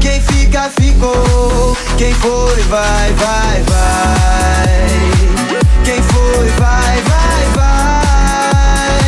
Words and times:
Quem 0.00 0.20
fica, 0.20 0.70
ficou. 0.70 1.76
Quem 1.96 2.14
foi, 2.14 2.62
vai, 2.64 3.12
vai, 3.14 3.62
vai. 3.62 4.78
Quem 5.84 6.02
foi, 6.02 6.48
vai, 6.58 7.02
vai, 7.02 7.44
vai. 7.54 9.02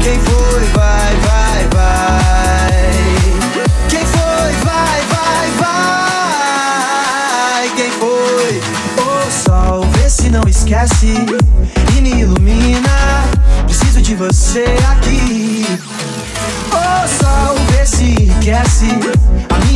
Quem 0.00 0.20
foi, 0.20 0.64
vai, 0.74 1.16
vai, 1.16 1.68
vai. 1.72 2.92
Quem 3.88 4.04
foi, 4.06 4.52
vai, 4.64 5.00
vai, 5.10 5.50
vai. 7.60 7.70
Quem 7.76 7.90
foi? 7.92 8.60
O 9.02 9.30
sol, 9.30 9.86
vê 9.92 10.08
se 10.10 10.28
não 10.28 10.42
esquece 10.48 11.14
e 11.96 12.00
me 12.00 12.10
ilumina. 12.20 13.24
Preciso 13.64 14.00
de 14.02 14.14
você 14.14 14.64
aqui. 14.90 15.66
O 16.70 17.08
sol, 17.08 17.56
vê 17.70 17.86
se 17.86 18.04
enriquece 18.04 18.86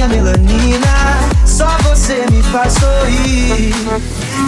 minha 0.03 0.09
melanina. 0.09 0.87
Só 1.45 1.69
você 1.83 2.25
me 2.31 2.43
faz 2.43 2.73
sorrir. 2.75 3.75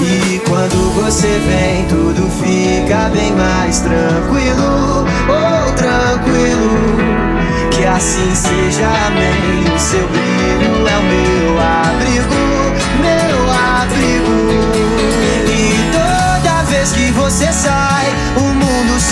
E 0.01 0.41
quando 0.49 1.03
você 1.03 1.41
vem, 1.47 1.85
tudo 1.87 2.29
fica 2.43 3.11
bem 3.11 3.33
mais 3.33 3.81
tranquilo. 3.81 5.07
Oh, 5.29 5.73
tranquilo. 5.73 6.71
Que 7.71 7.85
assim 7.85 8.35
seja, 8.35 8.87
amém. 9.07 9.75
O 9.75 9.79
seu 9.79 10.07
brilho 10.09 10.89
é 10.89 10.99
o 10.99 11.03
meu 11.03 11.61
abrigo, 11.61 12.35
meu 13.01 13.51
abrigo. 13.51 14.37
E 15.49 15.93
toda 15.93 16.63
vez 16.65 16.93
que 16.93 17.11
você 17.13 17.53
sai, 17.53 18.13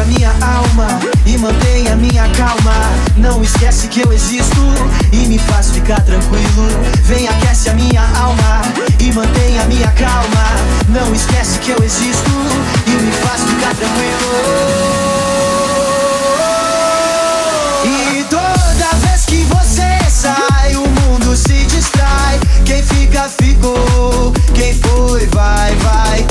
A 0.00 0.04
minha 0.04 0.30
alma 0.30 0.86
e 1.26 1.36
mantém 1.38 1.88
a 1.88 1.96
minha 1.96 2.28
calma. 2.30 2.74
Não 3.16 3.42
esquece 3.42 3.88
que 3.88 4.00
eu 4.00 4.12
existo 4.12 4.60
e 5.12 5.26
me 5.26 5.38
faz 5.38 5.70
ficar 5.70 6.00
tranquilo. 6.02 6.68
Vem 7.04 7.26
aquece 7.26 7.70
a 7.70 7.74
minha 7.74 8.02
alma 8.16 8.62
e 9.00 9.12
mantém 9.12 9.58
a 9.58 9.64
minha 9.64 9.90
calma. 9.92 10.44
Não 10.88 11.12
esquece 11.14 11.58
que 11.58 11.70
eu 11.70 11.82
existo 11.82 12.30
e 12.86 12.90
me 12.90 13.12
faz 13.12 13.42
ficar 13.42 13.74
tranquilo. 13.74 14.28
E 17.84 18.24
toda 18.24 18.96
vez 19.06 19.24
que 19.24 19.42
você 19.44 20.10
sai, 20.10 20.76
o 20.76 20.86
mundo 20.86 21.36
se 21.36 21.64
distrai. 21.66 22.38
Quem 22.64 22.82
fica, 22.82 23.28
ficou. 23.42 24.32
Quem 24.54 24.74
foi, 24.74 25.26
vai, 25.26 25.74
vai. 25.76 26.26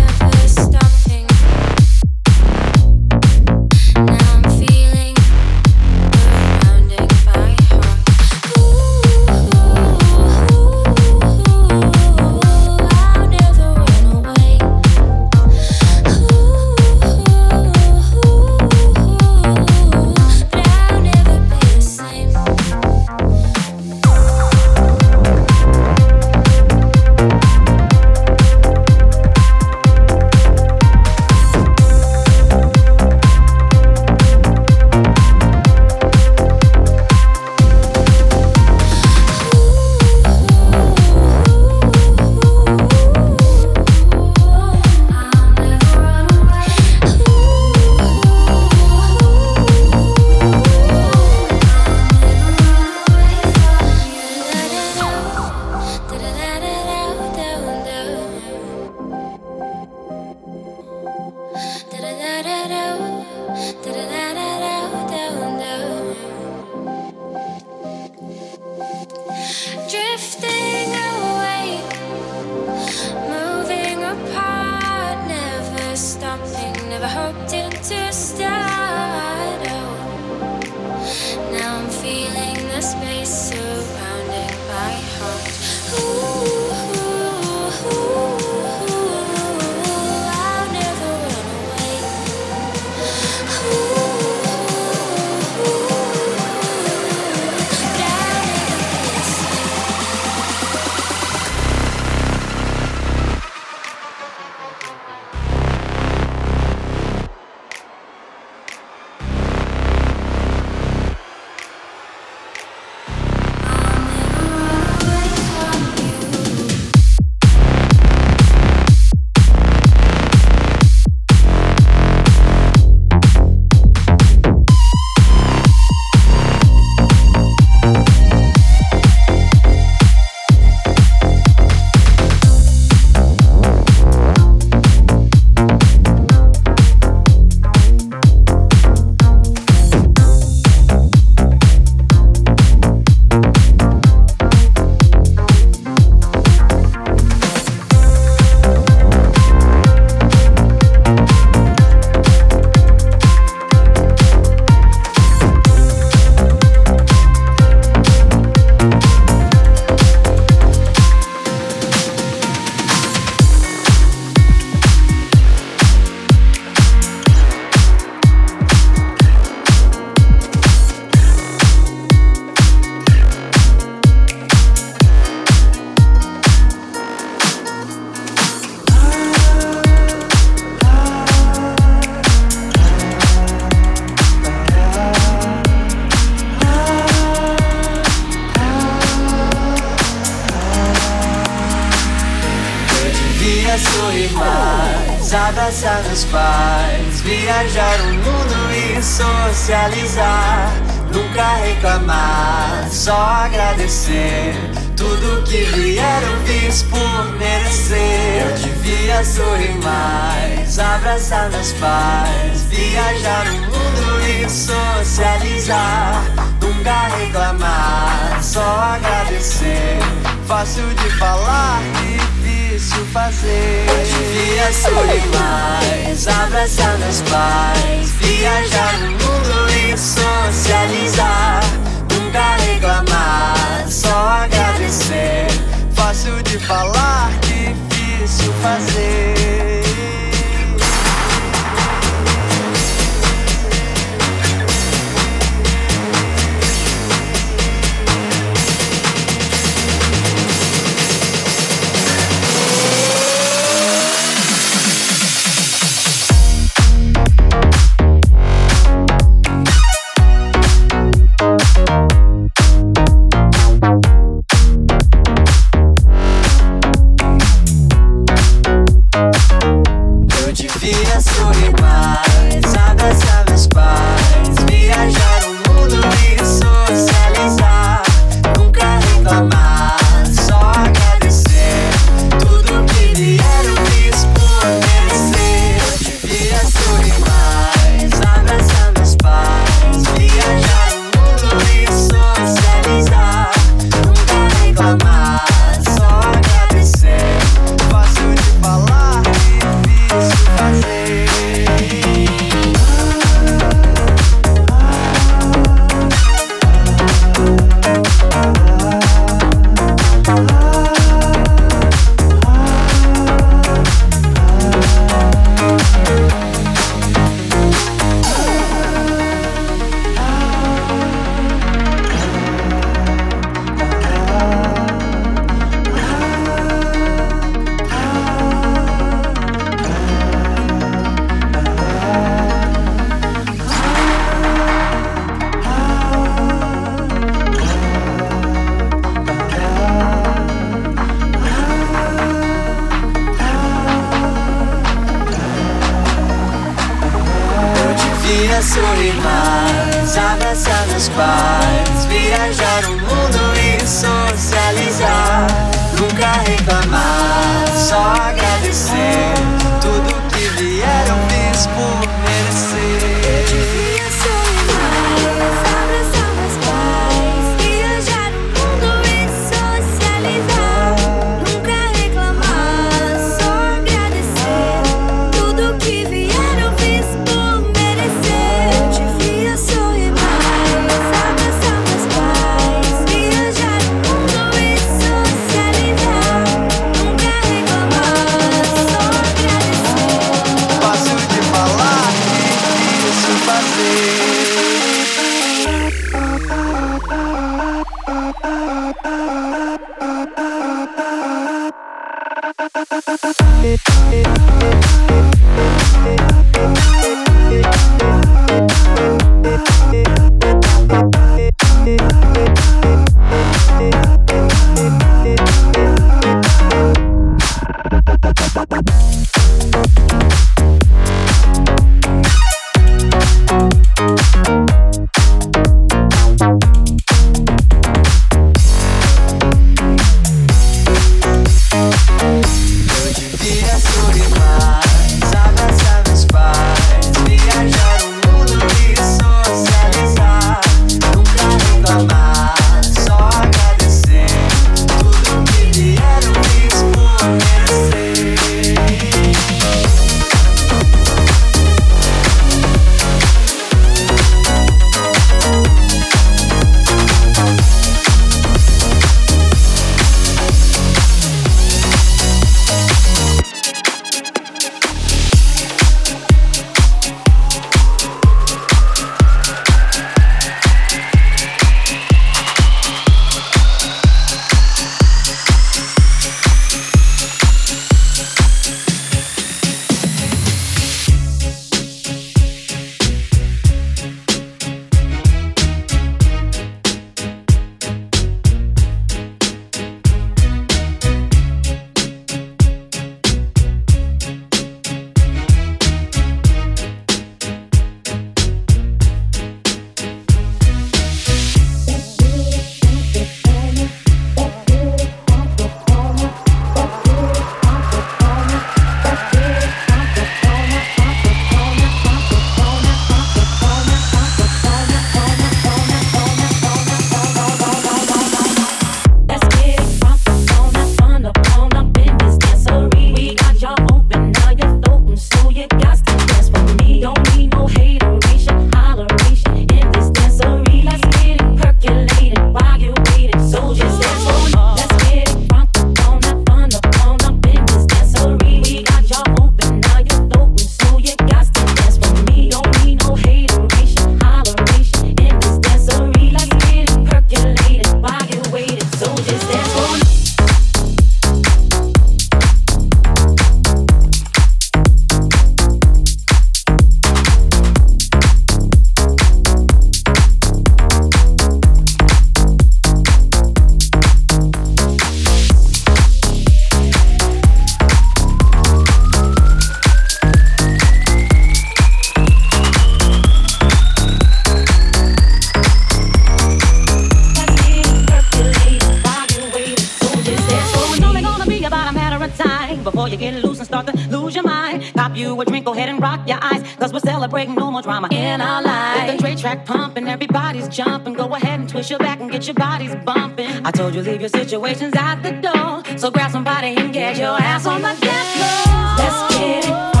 celebrating 587.11 587.55
more 587.55 587.81
drama 587.81 588.07
in 588.11 588.39
our 588.39 588.61
life. 588.61 589.07
With 589.07 589.17
the 589.17 589.21
trade 589.21 589.37
track 589.37 589.65
pumping, 589.65 590.07
everybody's 590.07 590.69
jumping. 590.69 591.13
Go 591.13 591.25
ahead 591.35 591.59
and 591.59 591.67
twist 591.67 591.89
your 591.89 591.99
back 591.99 592.21
and 592.21 592.31
get 592.31 592.47
your 592.47 592.53
bodies 592.53 592.95
bumping. 593.05 593.51
I 593.65 593.71
told 593.71 593.93
you 593.95 594.01
leave 594.01 594.21
your 594.21 594.29
situations 594.29 594.93
out 594.95 595.21
the 595.21 595.33
door, 595.47 595.97
so 595.97 596.09
grab 596.09 596.31
somebody 596.31 596.67
and 596.67 596.93
get 596.93 597.17
your 597.17 597.37
ass 597.49 597.65
on 597.65 597.81
the 597.81 597.93
dance 597.99 598.29
floor. 598.37 598.95
Let's 598.97 599.35
get 599.35 599.65
it. 599.65 600.00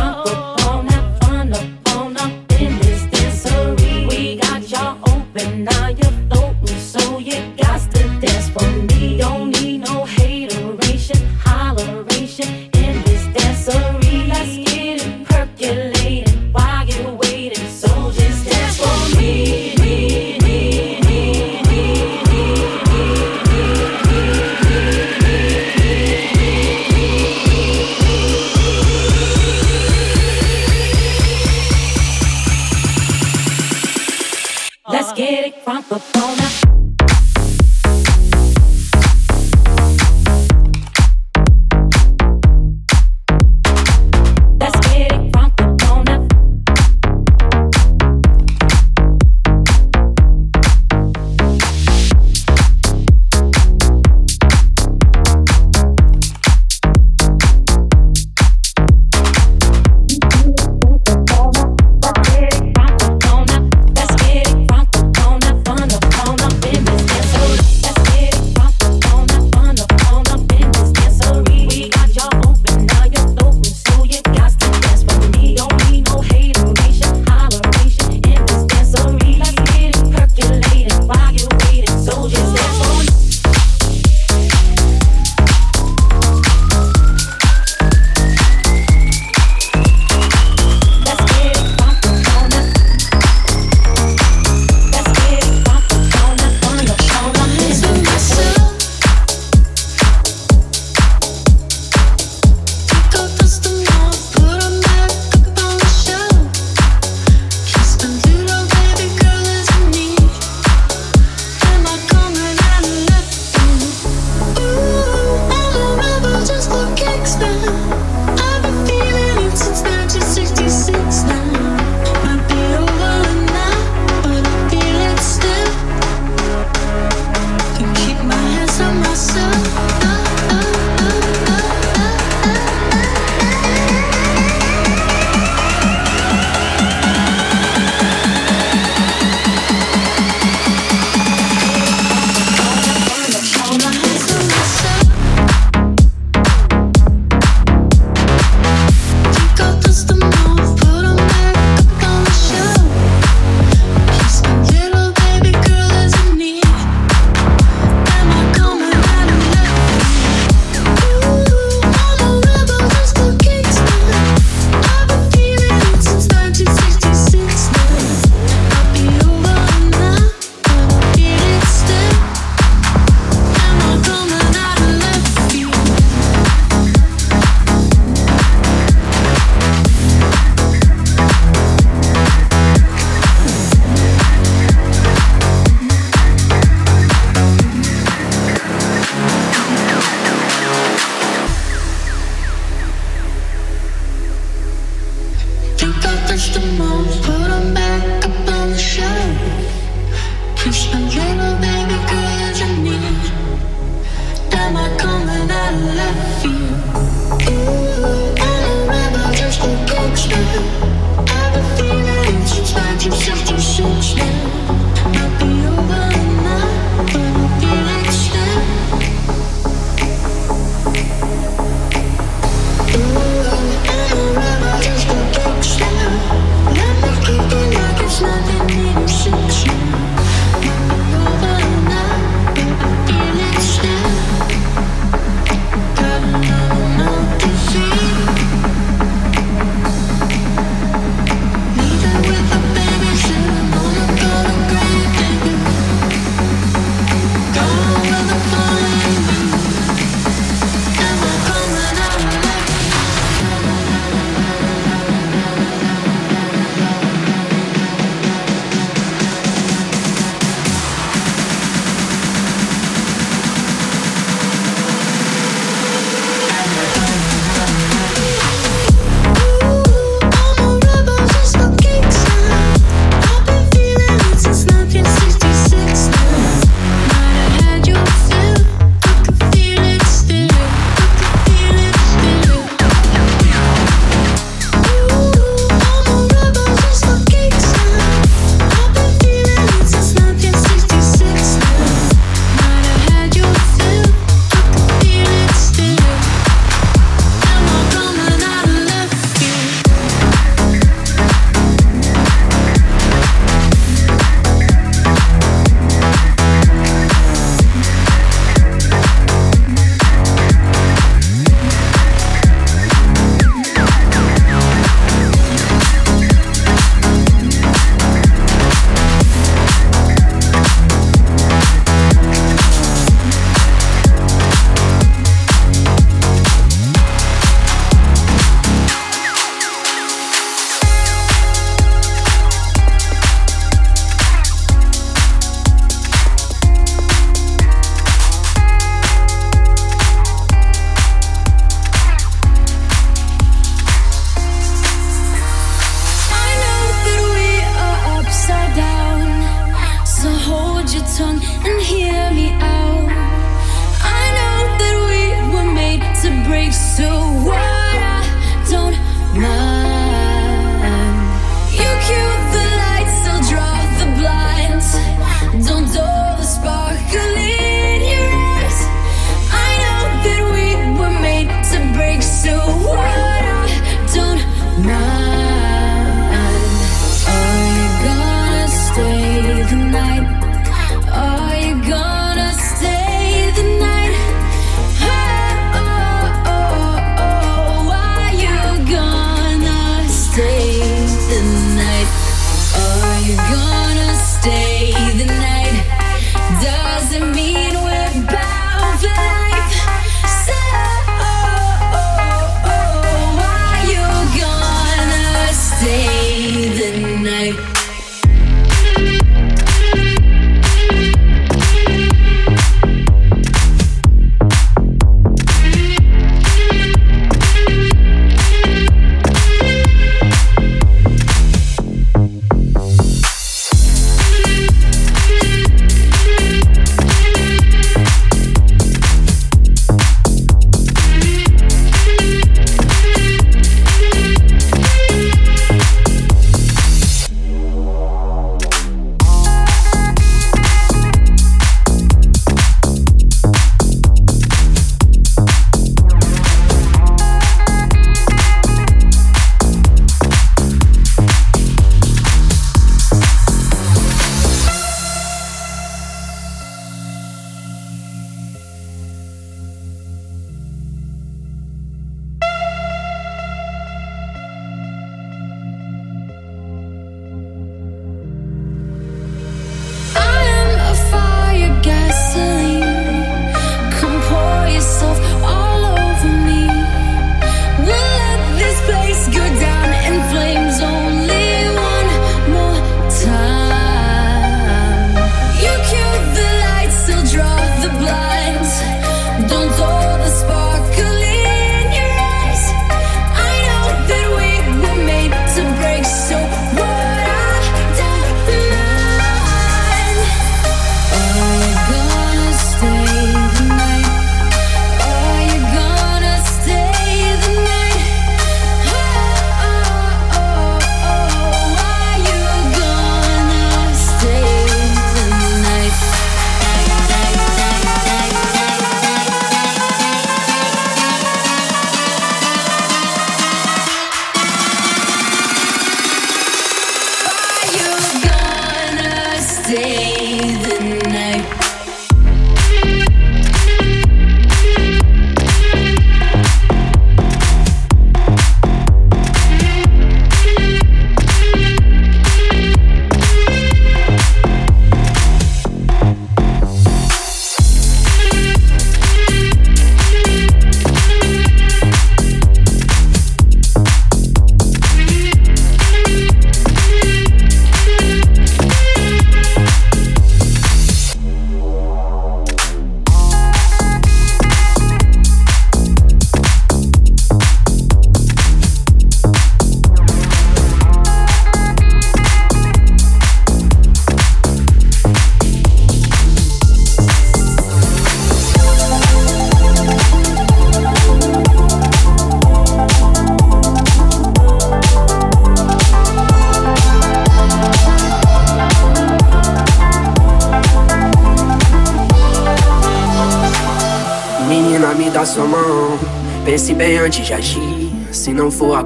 from 35.63 35.83
the 35.89 35.99
phone. 35.99 36.70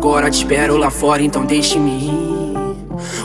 Agora, 0.06 0.30
te 0.30 0.38
espero 0.38 0.78
lá 0.78 0.92
fora, 0.92 1.24
então 1.24 1.44
deixe-me 1.44 1.90
ir. 1.90 2.56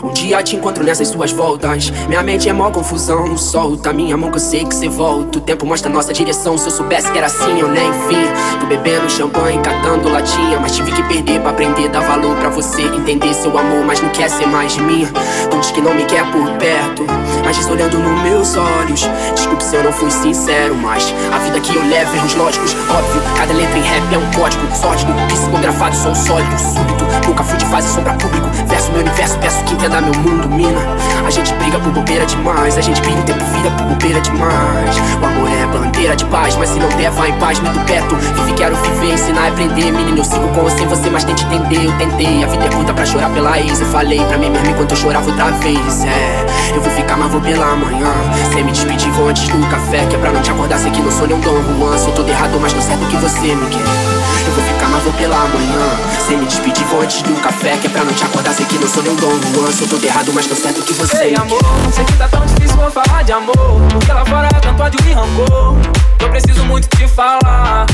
Um 0.03 0.12
dia 0.14 0.43
te 0.43 0.57
encontro 0.57 0.83
nessas 0.83 1.09
suas 1.09 1.31
voltas. 1.31 1.90
Minha 2.09 2.23
mente 2.23 2.49
é 2.49 2.55
mó 2.55 2.71
confusão. 2.71 3.37
Solta 3.37 3.93
minha 3.93 4.16
mão 4.16 4.31
que 4.31 4.37
eu 4.37 4.40
sei 4.40 4.64
que 4.64 4.75
cê 4.75 4.88
volta. 4.88 5.38
O 5.38 5.40
tempo 5.43 5.66
mostra 5.66 5.90
nossa 5.90 6.11
direção. 6.11 6.57
Se 6.57 6.69
eu 6.69 6.71
soubesse 6.71 7.12
que 7.12 7.19
era 7.19 7.27
assim, 7.27 7.61
eu 7.61 7.69
nem 7.69 7.90
vi. 8.09 8.59
Tô 8.59 8.66
bebendo 8.66 9.11
champanhe, 9.11 9.59
catando 9.59 10.09
latinha. 10.09 10.59
Mas 10.59 10.75
tive 10.75 10.90
que 10.90 11.03
perder 11.03 11.40
pra 11.40 11.51
aprender. 11.51 11.90
Dar 11.90 12.01
valor 12.01 12.35
pra 12.37 12.49
você 12.49 12.81
entender 12.83 13.35
seu 13.35 13.57
amor, 13.57 13.85
mas 13.85 14.01
não 14.01 14.09
quer 14.09 14.31
ser 14.31 14.47
mais 14.47 14.73
de 14.73 14.81
mim. 14.81 15.07
Não 15.53 15.61
diz 15.61 15.71
que 15.71 15.83
não 15.83 15.95
me 15.95 16.05
quer 16.05 16.25
por 16.33 16.51
perto. 16.53 17.05
Mas 17.50 17.68
olhando 17.68 17.98
nos 17.98 18.22
meus 18.22 18.56
olhos. 18.56 19.10
Desculpe 19.34 19.64
se 19.64 19.74
eu 19.74 19.82
não 19.82 19.92
fui 19.92 20.08
sincero, 20.08 20.76
mas 20.76 21.12
a 21.34 21.38
vida 21.38 21.58
que 21.58 21.74
eu 21.74 21.82
levo 21.82 22.14
erros 22.14 22.34
lógicos. 22.36 22.76
Óbvio, 22.88 23.20
cada 23.36 23.52
letra 23.52 23.76
em 23.76 23.82
rap 23.82 24.14
é 24.14 24.18
um 24.18 24.30
código. 24.30 24.62
Sórdido, 24.72 25.12
psicografado, 25.26 25.96
sou 25.96 26.14
sólido, 26.14 26.56
súbito. 26.56 27.04
Nunca 27.26 27.42
fui 27.42 27.58
de 27.58 27.66
fase 27.66 27.92
sombra 27.92 28.12
público. 28.12 28.48
Verso 28.66 28.92
meu 28.92 29.00
universo, 29.00 29.36
peço 29.40 29.64
que 29.64 29.74
entenda 29.74 30.00
meu 30.00 30.14
mundo, 30.14 30.48
mina. 30.48 30.78
A 31.26 31.30
gente 31.30 31.52
briga 31.54 31.80
por 31.80 31.90
bobeira 31.90 32.24
demais. 32.24 32.78
A 32.78 32.80
gente 32.80 33.00
briga 33.00 33.18
em 33.18 33.22
tempo 33.22 33.44
vida 33.46 33.70
por 33.72 33.84
bobeira 33.84 34.20
demais. 34.20 34.96
O 35.20 35.26
amor 35.26 35.50
é 35.50 35.66
bandeira 35.66 36.14
de 36.14 36.24
paz, 36.26 36.54
mas 36.54 36.68
se 36.68 36.78
não 36.78 36.88
der, 36.90 37.10
vai 37.10 37.30
em 37.30 37.38
paz, 37.40 37.58
me 37.58 37.68
do 37.68 37.80
perto. 37.80 38.14
Vive, 38.14 38.52
quero 38.52 38.76
viver, 38.76 39.14
ensinar 39.14 39.48
e 39.48 39.50
aprender. 39.50 39.90
Menino, 39.90 40.18
eu 40.18 40.24
sigo 40.24 40.46
com 40.54 40.62
você, 40.62 40.86
você, 40.86 41.10
mas 41.10 41.24
tente 41.24 41.44
entender. 41.46 41.84
Eu 41.84 41.92
tentei, 41.98 42.44
a 42.44 42.46
vida 42.46 42.64
é 42.64 42.68
curta 42.68 42.94
pra 42.94 43.04
chorar 43.04 43.30
pela 43.30 43.58
ex. 43.58 43.80
Eu 43.80 43.86
falei 43.86 44.24
pra 44.24 44.38
mim 44.38 44.50
mesmo 44.50 44.70
enquanto 44.70 44.92
eu 44.92 44.96
chorava 44.96 45.28
outra 45.28 45.50
vez. 45.50 46.04
É, 46.04 46.46
eu 46.76 46.80
vou 46.80 46.92
ficar, 46.92 47.16
mas 47.16 47.32
vou 47.32 47.39
pela 47.42 47.76
manhã. 47.76 48.12
Sem 48.53 48.64
me 48.64 48.72
despedir, 48.72 49.11
vou 49.12 49.29
antes 49.29 49.48
do 49.48 49.59
café. 49.68 50.07
Que 50.07 50.16
é 50.16 50.18
pra 50.18 50.33
não 50.33 50.42
te 50.42 50.50
acordar, 50.50 50.79
sei 50.79 50.90
que 50.90 51.00
não 51.00 51.11
sou 51.11 51.26
nem 51.26 51.37
um 51.37 51.40
Dom 51.40 51.62
Juan. 51.79 51.98
Sou 51.98 52.12
todo 52.12 52.29
errado, 52.29 52.59
mas 52.61 52.72
tô 52.72 52.81
certo 52.81 53.07
que 53.07 53.16
você 53.16 53.55
me 53.55 53.66
quer. 53.66 53.81
Eu 53.81 54.53
vou 54.53 54.64
ficar 54.64 54.81
pela 55.20 55.37
manhã. 55.48 55.96
Sem 56.26 56.38
me 56.38 56.46
despedir, 56.46 56.85
vou 56.87 57.03
antes 57.03 57.22
um 57.22 57.35
café. 57.37 57.76
Que 57.76 57.87
é 57.87 57.90
pra 57.90 58.05
não 58.05 58.12
te 58.12 58.24
acordar, 58.24 58.55
sei 58.55 58.66
que 58.66 58.79
não 58.79 58.88
sou 58.88 59.03
nem 59.03 59.14
Dom 59.16 59.38
Juan. 59.55 59.72
Sou 59.72 59.88
todo 59.88 60.05
errado, 60.05 60.33
mas 60.35 60.46
tô 60.46 60.55
certo 60.55 60.83
que 60.83 60.92
você. 60.92 61.24
Ei, 61.24 61.35
amor, 61.35 61.61
sei 61.92 62.05
que 62.05 62.12
tá 62.14 62.29
tão 62.29 62.44
difícil, 62.46 62.76
vou 62.76 62.90
falar 62.90 63.22
de 63.22 63.33
amor. 63.33 63.81
Porque 63.92 64.12
lá 64.12 64.24
fora 64.24 64.48
tanto 64.61 64.83
ódio 64.83 65.00
e 65.07 65.12
rancor. 65.12 65.76
Eu 66.20 66.29
preciso 66.31 66.64
muito 66.64 66.88
te 66.96 67.07
falar. 67.09 67.87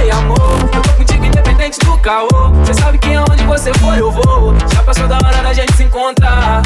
Ei, 0.00 0.10
amor, 0.10 0.58
eu 0.74 0.82
tô 0.82 0.92
contigo 0.92 1.24
independente 1.24 1.78
do 1.80 1.96
caô. 1.98 2.28
Cê 2.64 2.74
sabe 2.74 2.98
que 2.98 3.14
aonde 3.14 3.44
você 3.44 3.72
for 3.74 3.96
eu 3.96 4.10
vou. 4.10 4.54
Já 4.72 4.82
passou 4.82 5.06
da 5.06 5.16
hora 5.16 5.42
da 5.42 5.52
gente 5.52 5.74
se 5.76 5.84
encontrar. 5.84 6.62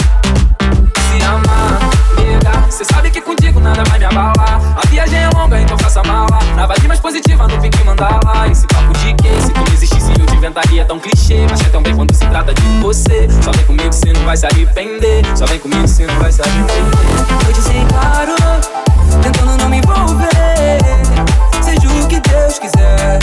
Nega. 2.16 2.70
Cê 2.70 2.84
sabe 2.84 3.10
que 3.10 3.20
contigo 3.20 3.60
nada 3.60 3.82
vai 3.84 3.98
me 3.98 4.04
abalar. 4.04 4.60
A 4.76 4.86
viagem 4.88 5.18
é 5.18 5.28
longa, 5.30 5.60
então 5.60 5.78
faça 5.78 6.02
mala. 6.04 6.38
Na 6.54 6.66
vibe 6.66 6.88
mais 6.88 7.00
positiva, 7.00 7.46
não 7.48 7.60
pique 7.60 7.82
mandar 7.84 8.20
lá. 8.24 8.48
Esse 8.48 8.66
papo 8.66 8.92
de 8.98 9.14
quê? 9.14 9.30
Se 9.40 9.52
tu 9.52 9.60
não 9.60 9.72
existisse, 9.72 10.12
eu 10.18 10.26
te 10.26 10.34
inventaria 10.36 10.84
tão 10.84 10.98
clichê. 10.98 11.46
Mas 11.50 11.60
é 11.60 11.68
tão 11.68 11.82
bem 11.82 11.94
quando 11.94 12.14
se 12.14 12.26
trata 12.26 12.54
de 12.54 12.62
você. 12.80 13.28
Só 13.42 13.50
vem 13.52 13.64
comigo, 13.64 13.92
cê 13.92 14.12
não 14.12 14.24
vai 14.24 14.36
se 14.36 14.46
arrepender. 14.46 15.24
Só 15.36 15.46
vem 15.46 15.58
comigo, 15.58 15.86
cê 15.88 16.06
não 16.06 16.18
vai 16.18 16.32
se 16.32 16.42
arrepender. 16.42 17.46
Eu 17.46 17.52
disse 17.52 17.72
claro, 17.88 18.34
tentando 19.22 19.56
não 19.56 19.68
me 19.68 19.78
envolver. 19.78 20.78
Seja 21.62 21.88
o 21.88 22.08
que 22.08 22.20
Deus 22.20 22.58
quiser. 22.58 23.18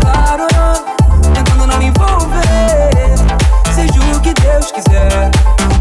Claro, 0.00 0.46
tentando 1.34 1.66
não 1.66 1.78
me 1.78 1.86
envolver. 1.86 3.14
Seja 3.74 4.00
que 4.24 4.32
Deus 4.40 4.72
quiser. 4.72 5.30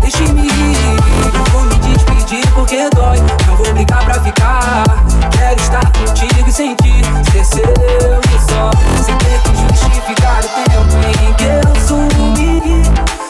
Deixe-me 0.01 0.47
ir, 0.47 1.33
não 1.33 1.45
vou 1.45 1.61
me 1.61 1.75
despedir 1.77 2.45
porque 2.53 2.89
dói. 2.93 3.17
Não 3.47 3.55
vou 3.55 3.73
brigar 3.73 4.03
pra 4.03 4.15
ficar. 4.15 4.83
Quero 5.31 5.61
estar 5.61 5.91
contigo 5.93 6.47
e 6.47 6.51
sentir 6.51 7.03
ser 7.31 7.45
seu 7.45 7.63
e 7.63 8.51
só. 8.51 8.69
Sem 9.01 9.15
ter 9.17 9.39
que 9.39 9.55
justificar 9.55 10.43
o 10.43 10.49
tempo 10.49 10.83
em 11.07 11.33
que 11.33 11.45
eu 11.45 11.87
sumi. 11.87 12.83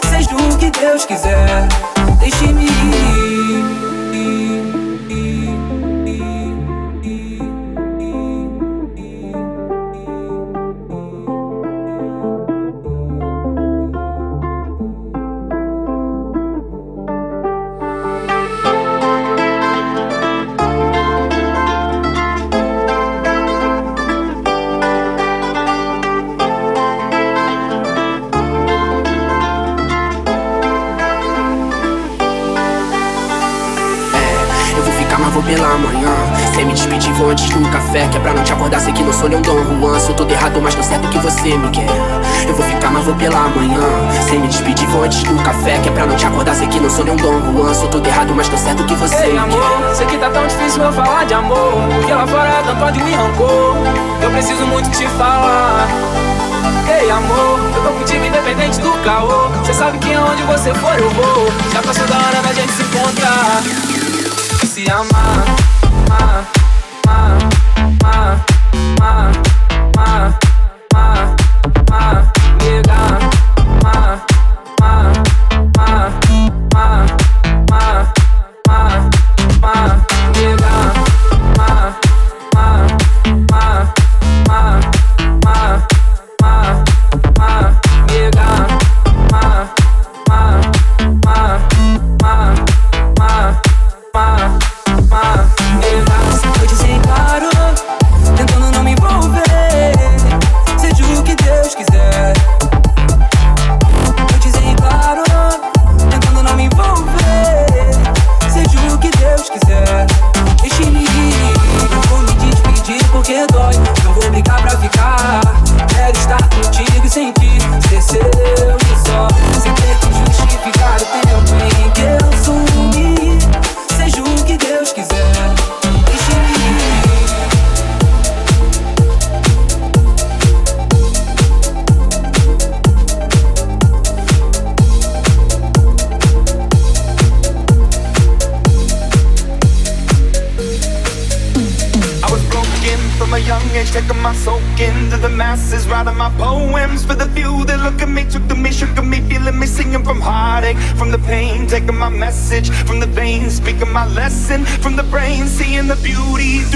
Seja 0.10 0.36
o 0.36 0.58
que 0.58 0.72
Deus 0.72 1.06
quiser. 1.06 1.68
Deixe-me 2.20 2.66
ir. 2.66 3.23
Pela 35.46 35.78
manhã. 35.78 36.12
Sem 36.56 36.66
me 36.66 36.74
despedir, 36.74 37.14
vou 37.14 37.30
antes 37.30 37.50
de 37.50 37.58
um 37.58 37.64
café. 37.72 38.08
Que 38.08 38.18
é 38.18 38.20
pra 38.20 38.34
não 38.34 38.44
te 38.44 38.54
acordar, 38.54 38.80
sei 38.80 38.94
que 38.94 39.04
não 39.04 39.14
sou 39.14 39.30
nem 39.30 39.38
um 39.38 39.42
Dom 39.42 39.80
Juan. 39.80 40.00
Sou 40.00 40.14
todo 40.16 40.32
errado, 40.32 40.60
mas 40.62 40.76
tô 40.76 40.84
certo 40.84 41.08
que 41.10 41.18
você 41.20 41.58
me 41.58 41.70
quer. 41.70 41.88
Eu 42.48 42.56
vou 42.56 42.66
ficar, 42.66 42.90
mas 42.92 43.06
vou 43.06 43.16
pela 43.16 43.48
manhã. 43.50 43.82
Sem 44.28 44.40
me 44.40 44.48
despedir, 44.48 44.88
vou 44.88 45.04
antes 45.04 45.24
de 45.24 45.30
um 45.30 45.38
café. 45.38 45.78
Que 45.80 45.90
é 45.90 45.92
pra 45.92 46.06
não 46.06 46.16
te 46.16 46.26
acordar, 46.26 46.56
sei 46.56 46.68
que 46.68 46.80
não 46.80 46.90
sou 46.90 47.06
nem 47.06 47.14
um 47.14 47.18
Dom 47.18 47.40
Juan. 47.54 47.74
Sou 47.74 47.88
todo 47.90 48.06
errado, 48.06 48.34
mas 48.36 48.48
tô 48.48 48.58
certo 48.58 48.84
que 48.86 48.96
você 48.96 49.16
Ei, 49.26 49.34
me 49.34 49.40
amor, 49.40 49.60
quer. 49.88 49.96
sei 49.96 50.06
que 50.08 50.18
tá 50.18 50.30
tão 50.30 50.46
difícil 50.48 50.84
eu 50.84 50.94
falar 50.94 51.26
de 51.26 51.34
amor. 51.34 51.74
Porque 51.96 52.14
lá 52.14 52.28
fora 52.28 52.64
tanto 52.66 52.84
ódio 52.84 53.08
e 53.08 53.14
rancor. 53.14 53.76
Eu 54.22 54.32
preciso 54.32 54.66
muito 54.68 54.90
te 54.92 55.08
falar. 55.10 55.88
Ei, 56.88 57.10
amor, 57.10 57.60
eu 57.76 57.84
tô 57.84 57.90
contigo 57.90 58.26
independente 58.26 58.80
do 58.82 58.92
caô. 59.04 59.50
Cê 59.66 59.74
sabe 59.74 59.98
que 60.00 60.14
aonde 60.14 60.44
você 60.44 60.74
for 60.76 60.98
eu 61.00 61.10
vou. 61.12 61.48
Já 61.72 61.82
passou 61.82 62.06
da 62.08 62.16
hora 62.16 62.42
da 62.42 62.54
gente 62.54 62.72
se 62.72 62.84
encontrar. 62.84 63.93
llama. 64.84 65.46
Ah. 66.10 66.53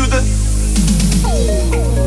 The. 0.10 2.07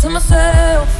to 0.00 0.08
myself. 0.08 0.99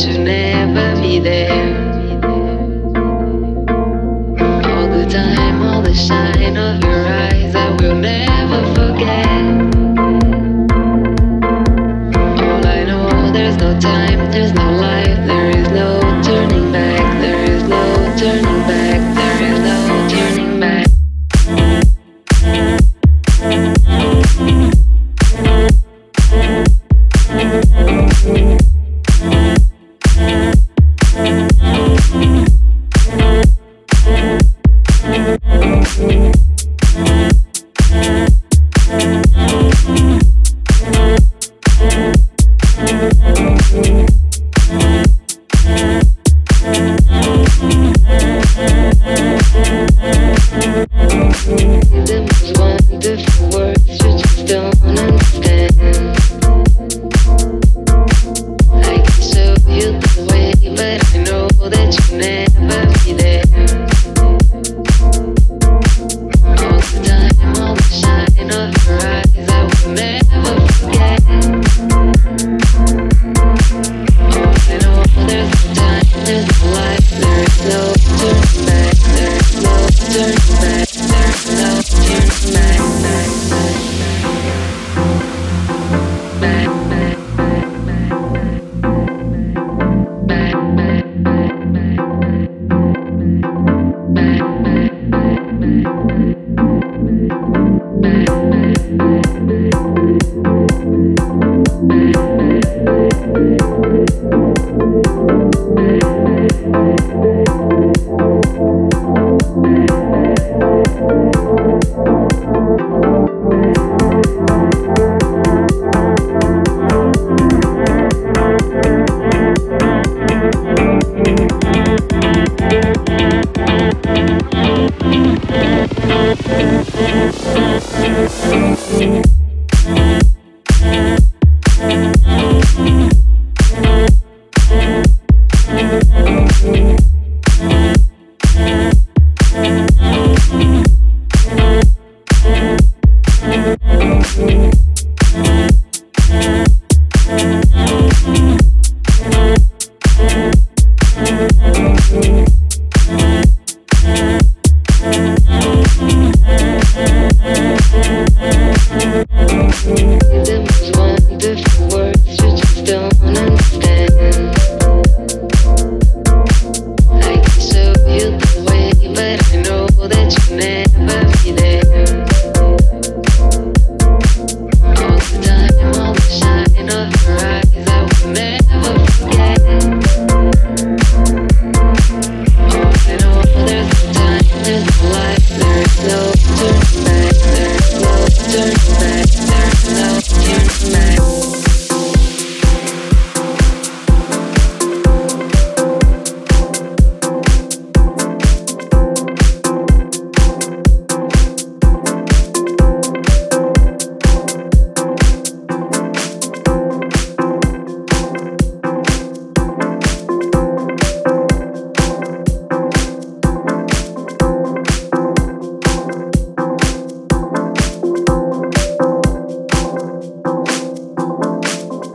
to 0.00 0.16
never 0.16 0.98
be 1.02 1.18
there. 1.18 1.79